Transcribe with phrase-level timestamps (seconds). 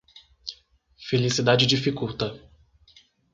[1.07, 2.27] Felicidade dificulta.